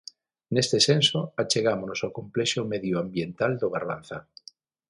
[0.53, 4.17] Neste senso, achegámonos ao complexo medioambiental do Barbanza.